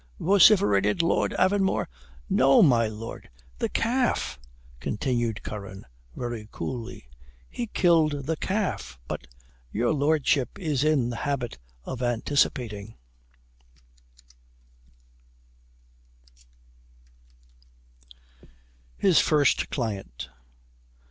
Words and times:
vociferated 0.19 1.03
Lord 1.03 1.31
Avonmore. 1.33 1.85
"No, 2.27 2.63
my 2.63 2.87
Lord, 2.87 3.29
the 3.59 3.69
calf," 3.69 4.39
continued 4.79 5.43
Curran, 5.43 5.85
very 6.15 6.49
coolly; 6.51 7.07
"he 7.47 7.67
killed 7.67 8.25
the 8.25 8.35
calf, 8.35 8.97
but 9.07 9.27
your 9.71 9.93
Lordship 9.93 10.57
is 10.57 10.83
in 10.83 11.11
the 11.11 11.17
habit 11.17 11.59
of 11.83 12.01
anticipating." 12.01 12.95
HIS 18.97 19.19
FIRST 19.19 19.69
CLIENT. 19.69 20.29